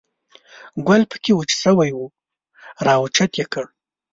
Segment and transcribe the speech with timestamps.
[0.87, 1.99] ګل په کې وچ شوی و،
[2.85, 3.65] را اوچت یې کړ.